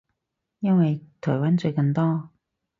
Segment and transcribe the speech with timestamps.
[0.61, 2.31] 因為台灣最近多